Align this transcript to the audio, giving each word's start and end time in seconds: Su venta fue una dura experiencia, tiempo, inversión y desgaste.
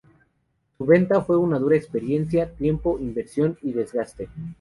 Su 0.79 0.83
venta 0.87 1.21
fue 1.21 1.37
una 1.37 1.59
dura 1.59 1.75
experiencia, 1.75 2.49
tiempo, 2.55 2.97
inversión 2.97 3.59
y 3.61 3.71
desgaste. 3.73 4.29